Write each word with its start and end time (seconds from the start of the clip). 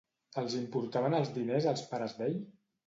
Els 0.41 0.55
importaven 0.61 1.19
els 1.19 1.31
diners 1.39 1.71
als 1.75 1.87
pares 1.95 2.21
d'ell? 2.23 2.45